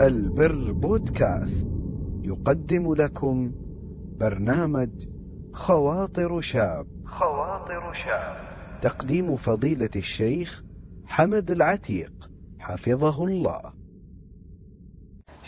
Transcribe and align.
البر 0.00 0.72
بودكاست. 0.72 1.66
يقدم 2.22 2.94
لكم 2.94 3.52
برنامج 4.20 4.88
خواطر 5.52 6.40
شاب. 6.40 6.86
خواطر 7.06 7.92
شاب. 7.92 8.36
تقديم 8.82 9.36
فضيلة 9.36 9.90
الشيخ 9.96 10.62
حمد 11.06 11.50
العتيق. 11.50 12.12
حفظه 12.60 13.24
الله. 13.24 13.60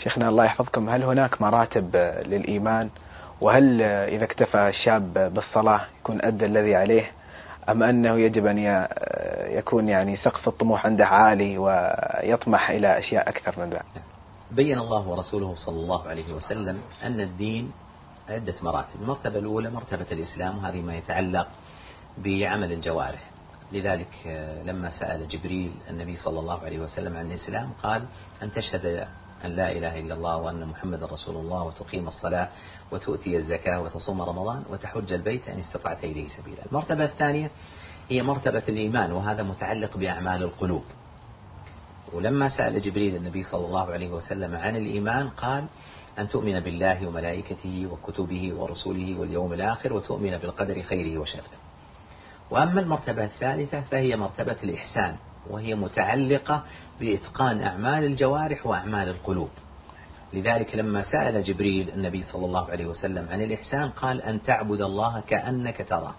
شيخنا 0.03 0.29
الله 0.29 0.45
يحفظكم. 0.45 0.89
هل 0.89 1.03
هناك 1.03 1.43
مراتب 1.43 1.97
للإيمان؟ 2.27 2.89
وهل 3.41 3.83
إذا 3.83 4.25
اكتفى 4.25 4.69
الشاب 4.69 5.33
بالصلاة 5.35 5.81
يكون 6.01 6.23
أدى 6.23 6.47
الذي 6.47 6.75
عليه؟ 6.75 7.05
أم 7.69 7.83
أنه 7.83 8.19
يجب 8.19 8.47
أن 8.47 8.87
يكون 9.59 9.89
يعني 9.89 10.17
سقف 10.17 10.49
الطموح 10.49 10.87
عنده 10.87 11.07
عالي 11.07 11.59
ويطمح 11.59 12.71
إلى 12.71 12.99
أشياء 12.99 13.29
أكثر 13.29 13.65
من 13.65 13.71
ذلك 13.71 14.06
بين 14.51 14.79
الله 14.79 15.09
ورسوله 15.09 15.55
صلى 15.55 15.81
الله 15.81 16.09
عليه 16.09 16.33
وسلم 16.33 16.81
أن 17.03 17.21
الدين 17.21 17.73
عدة 18.29 18.55
مراتب 18.63 19.03
المرتبة 19.03 19.39
الأولى 19.39 19.71
مرتبة 19.71 20.07
الإسلام 20.13 20.59
وهذه 20.59 20.83
ما 20.83 20.97
يتعلق 20.97 21.49
بعمل 22.19 22.73
الجوارح. 22.73 23.31
لذلك 23.73 24.27
لما 24.65 24.91
سأل 24.99 25.29
جبريل 25.29 25.73
النبي 25.91 26.17
صلى 26.17 26.39
الله 26.41 26.59
عليه 26.63 26.79
وسلم 26.79 27.17
عن 27.17 27.27
الإسلام 27.31 27.73
قال 27.83 28.05
أن 28.43 28.53
تشهد 28.53 29.09
أن 29.45 29.51
لا 29.51 29.73
إله 29.73 30.01
إلا 30.01 30.15
الله 30.15 30.37
وأن 30.37 30.67
محمد 30.67 31.05
رسول 31.05 31.37
الله 31.37 31.63
وتقيم 31.63 32.09
الصلاة 32.09 32.49
وتؤتي 32.93 33.37
الزكاة 33.37 33.81
وتصوم 33.81 34.23
رمضان 34.23 34.65
وتحج 34.71 35.13
البيت 35.13 35.49
إن 35.49 35.59
استطعت 35.61 36.05
إليه 36.05 36.29
سبيلا. 36.29 36.67
المرتبة 36.67 37.05
الثانية 37.05 37.51
هي 38.09 38.23
مرتبة 38.23 38.63
الإيمان 38.69 39.13
وهذا 39.13 39.43
متعلق 39.43 39.97
بأعمال 39.97 40.43
القلوب. 40.43 40.85
ولما 42.17 42.49
سأل 42.49 42.83
جبريل 42.83 43.17
النبي 43.17 43.45
صلى 43.45 43.67
الله 43.67 43.93
عليه 43.93 44.11
وسلم 44.11 44.57
عن 44.57 44.77
الإيمان 44.77 45.29
قال 45.29 45.65
أن 46.19 46.29
تؤمن 46.29 46.61
بالله 46.61 47.07
وملائكته 47.07 47.89
وكتبه 47.93 48.55
ورسله 48.55 49.19
واليوم 49.19 49.53
الآخر 49.53 49.93
وتؤمن 49.93 50.39
بالقدر 50.39 50.83
خيره 50.83 51.21
وشره. 51.21 51.57
وأما 52.51 52.81
المرتبة 52.81 53.25
الثالثة 53.25 53.81
فهي 53.81 54.17
مرتبة 54.17 54.57
الإحسان 54.63 55.17
وهي 55.51 55.75
متعلقة 55.75 56.63
بإتقان 57.01 57.61
أعمال 57.61 58.05
الجوارح 58.05 58.67
وأعمال 58.67 59.09
القلوب. 59.09 59.51
لذلك 60.33 60.75
لما 60.75 61.03
سأل 61.03 61.45
جبريل 61.45 61.91
النبي 61.91 62.25
صلى 62.25 62.45
الله 62.45 62.71
عليه 62.71 62.87
وسلم 62.87 63.29
عن 63.31 63.43
الإحسان 63.43 63.89
قال 63.89 64.23
أن 64.23 64.43
تعبد 64.43 64.81
الله 64.81 65.21
كأنك 65.21 65.87
تراه 65.89 66.15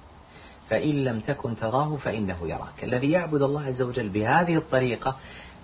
فإن 0.70 1.04
لم 1.04 1.20
تكن 1.20 1.56
تراه 1.56 1.96
فإنه 1.96 2.38
يراك. 2.42 2.84
الذي 2.84 3.12
يعبد 3.12 3.42
الله 3.42 3.64
عز 3.64 3.82
وجل 3.82 4.10
بهذه 4.10 4.56
الطريقة 4.56 5.16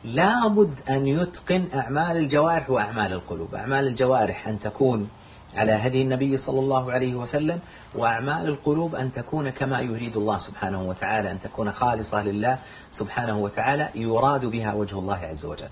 لابد 0.04 0.74
أن 0.90 1.08
يتقن 1.08 1.68
أعمال 1.76 2.18
الجوارح 2.18 2.70
وأعمال 2.70 3.14
القلوب. 3.14 3.56
أعمال 3.56 3.88
الجوارح 3.88 4.48
أن 4.48 4.60
تكون 4.60 5.10
على 5.56 5.72
هدي 5.72 6.02
النبي 6.02 6.38
صلى 6.38 6.60
الله 6.60 6.92
عليه 6.92 7.16
وسلم 7.16 7.60
وأعمال 7.96 8.48
القلوب 8.48 8.96
أن 8.96 9.14
تكون 9.14 9.50
كما 9.50 9.80
يريد 9.80 10.18
الله 10.18 10.38
سبحانه 10.38 10.82
وتعالى 10.84 11.32
أن 11.32 11.40
تكون 11.42 11.72
خالصة 11.72 12.24
لله 12.24 12.58
سبحانه 12.92 13.38
وتعالى 13.38 13.90
يراد 13.96 14.46
بها 14.46 14.74
وجه 14.74 15.00
الله 15.00 15.18
عز 15.18 15.46
وجل. 15.46 15.70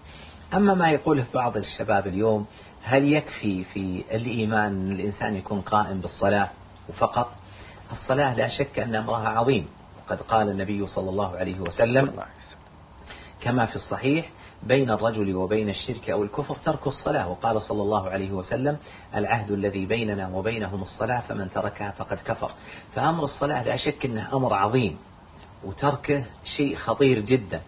أما 0.53 0.73
ما 0.73 0.91
يقوله 0.91 1.25
بعض 1.33 1.57
الشباب 1.57 2.07
اليوم 2.07 2.45
هل 2.83 3.13
يكفي 3.13 3.63
في 3.63 4.03
الإيمان 4.11 4.71
أن 4.71 4.91
الإنسان 4.91 5.35
يكون 5.35 5.61
قائم 5.61 6.01
بالصلاة 6.01 6.49
وفقط 6.89 7.31
الصلاة 7.91 8.35
لا 8.35 8.47
شك 8.47 8.79
أن 8.79 8.95
أمرها 8.95 9.29
عظيم. 9.29 9.67
وقد 10.05 10.21
قال 10.21 10.49
النبي 10.49 10.87
صلى 10.87 11.09
الله 11.09 11.37
عليه 11.37 11.59
وسلم. 11.59 12.13
كما 13.41 13.65
في 13.65 13.75
الصحيح 13.75 14.29
بين 14.63 14.91
الرجل 14.91 15.35
وبين 15.35 15.69
الشرك 15.69 16.09
أو 16.09 16.23
الكفر 16.23 16.55
ترك 16.65 16.87
الصلاة. 16.87 17.29
وقال 17.29 17.61
صلى 17.61 17.81
الله 17.81 18.09
عليه 18.09 18.31
وسلم 18.31 18.77
العهد 19.15 19.51
الذي 19.51 19.85
بيننا 19.85 20.29
وبينهم 20.35 20.81
الصلاة 20.81 21.19
فمن 21.19 21.49
تركها 21.51 21.91
فقد 21.91 22.17
كفر. 22.25 22.51
فأمر 22.95 23.23
الصلاة 23.23 23.63
لا 23.63 23.75
شك 23.75 24.05
أنه 24.05 24.35
أمر 24.35 24.53
عظيم 24.53 24.97
وتركه 25.63 26.23
شيء 26.57 26.75
خطير 26.75 27.19
جدا 27.19 27.61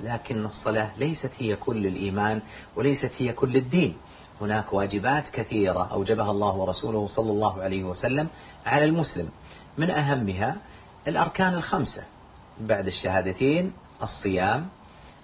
لكن 0.00 0.44
الصلاة 0.44 0.90
ليست 0.98 1.30
هي 1.38 1.56
كل 1.56 1.86
الإيمان 1.86 2.42
وليست 2.76 3.10
هي 3.18 3.32
كل 3.32 3.56
الدين. 3.56 3.96
هناك 4.40 4.72
واجبات 4.72 5.24
كثيرة 5.32 5.88
أوجبها 5.92 6.30
الله 6.30 6.56
ورسوله 6.56 7.06
صلى 7.06 7.30
الله 7.30 7.62
عليه 7.62 7.84
وسلم 7.84 8.28
على 8.66 8.84
المسلم. 8.84 9.28
من 9.78 9.90
أهمها 9.90 10.56
الأركان 11.08 11.54
الخمسة 11.54 12.02
بعد 12.60 12.86
الشهادتين 12.86 13.72
الصيام 14.02 14.68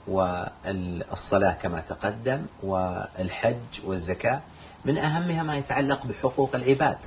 والصلاة 0.08 1.52
كما 1.52 1.80
تقدم 1.80 2.46
والحج 2.62 3.84
والزكاة 3.84 4.40
من 4.84 4.98
أهمها 4.98 5.42
ما 5.42 5.56
يتعلق 5.56 6.06
بحقوق 6.06 6.54
العباد 6.54 6.98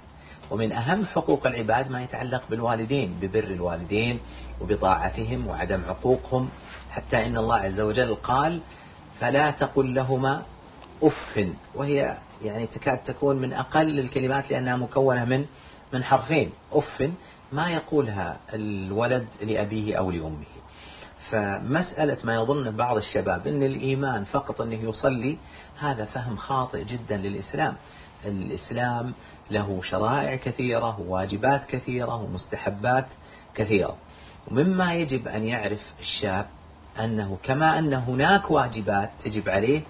ومن 0.52 0.72
أهم 0.72 1.06
حقوق 1.06 1.48
العباد 1.48 1.92
ما 1.92 2.04
يتعلق 2.04 2.44
بالوالدين 2.50 3.18
ببر 3.22 3.44
الوالدين 3.44 4.20
وبطاعتهم 4.62 5.48
وعدم 5.48 5.82
عقوقهم 5.88 6.50
حتى 6.92 7.26
إن 7.26 7.38
الله 7.38 7.56
عز 7.56 7.80
وجل 7.80 8.16
قال 8.16 8.60
فلا 9.20 9.52
تقل 9.52 9.96
لهما 9.96 10.44
أف 11.04 11.48
وهي 11.76 12.18
يعني 12.44 12.68
تكاد 12.68 12.98
تكون 12.98 13.36
من 13.36 13.54
أقل 13.54 14.00
الكلمات 14.00 14.52
لأنها 14.52 14.76
مكونة 14.76 15.26
من 15.26 15.46
من 15.94 16.04
حرفين. 16.04 16.52
أف 16.72 17.10
ما 17.52 17.70
يقولها 17.70 18.38
الولد 18.54 19.28
لأبيه 19.42 19.96
أو 19.96 20.12
لأمه. 20.12 20.46
فمسألة 21.32 22.18
ما 22.24 22.36
يظن 22.36 22.76
بعض 22.76 22.98
الشباب 22.98 23.48
أن 23.48 23.64
الإيمان 23.64 24.24
فقط 24.24 24.62
أنه 24.62 24.90
يصلي 24.90 25.38
هذا 25.80 26.06
فهم 26.06 26.38
خاطئ 26.38 26.84
جدا 26.84 27.18
للإسلام. 27.18 27.76
الإسلام 28.26 29.14
له 29.52 29.82
شرائع 29.84 30.36
كثيرة 30.36 31.00
وواجبات 31.00 31.66
كثيرة 31.66 32.16
ومستحبات 32.16 33.06
كثيرة. 33.56 33.96
ومما 34.52 34.94
يجب 34.94 35.28
أن 35.28 35.44
يعرف 35.44 35.82
الشاب 36.00 36.46
أنه 37.00 37.38
كما 37.44 37.80
أن 37.80 37.94
هناك 37.94 38.52
واجبات 38.52 39.10
تجب 39.24 39.50
عليه 39.50 39.82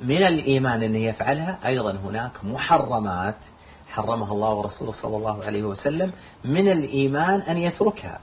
من 0.00 0.22
الإيمان 0.22 0.82
أن 0.82 0.94
يفعلها 0.94 1.58
أيضا 1.66 1.92
هناك 1.92 2.44
محرمات 2.44 3.36
حرمها 3.88 4.32
الله 4.32 4.54
ورسوله 4.54 4.92
صلى 5.02 5.16
الله 5.16 5.44
عليه 5.44 5.62
وسلم 5.62 6.12
من 6.44 6.72
الإيمان 6.72 7.40
أن 7.40 7.56
يتركها. 7.56 8.20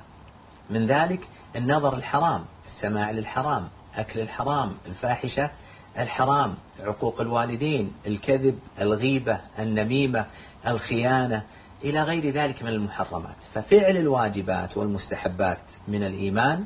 من 0.69 0.87
ذلك 0.87 1.27
النظر 1.55 1.95
الحرام 1.95 2.45
السماع 2.67 3.11
للحرام 3.11 3.67
أكل 3.95 4.19
الحرام 4.19 4.77
الفاحشة 4.85 5.49
الحرام 5.97 6.55
عقوق 6.79 7.21
الوالدين 7.21 7.93
الكذب 8.07 8.59
الغيبة 8.81 9.39
النميمة 9.59 10.25
الخيانة 10.67 11.43
إلى 11.83 12.03
غير 12.03 12.29
ذلك 12.29 12.63
من 12.63 12.69
المحرمات. 12.69 13.35
ففعل 13.53 13.97
الواجبات 13.97 14.77
والمستحبات 14.77 15.59
من 15.87 16.03
الإيمان 16.03 16.65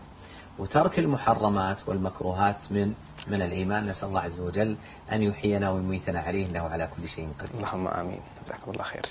وترك 0.59 0.99
المحرمات 0.99 1.77
والمكروهات 1.87 2.57
من 2.71 2.93
من 3.27 3.41
الإيمان. 3.41 3.87
نسأل 3.87 4.07
الله 4.07 4.21
عز 4.21 4.39
وجل 4.39 4.77
أن 5.11 5.23
يحيينا 5.23 5.71
ويميتنا 5.71 6.19
عليه 6.19 6.47
إنه 6.47 6.59
على 6.59 6.89
كل 6.97 7.09
شيء 7.09 7.29
قدير. 7.39 7.57
اللهم 7.57 7.87
آمين. 7.87 8.19
جزاكم 8.45 8.71
الله 8.71 8.83
خير 8.83 9.05